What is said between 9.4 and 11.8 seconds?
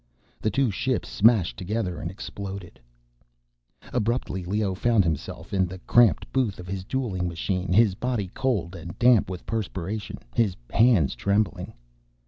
perspiration, his hands trembling.